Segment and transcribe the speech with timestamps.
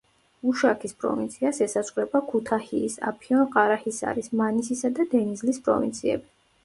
[0.51, 6.31] უშაქის პროვინციას ესაზღვრება ქუთაჰიის, აფიონ-ყარაჰისარის, მანისისა და დენიზლის პროვინციები.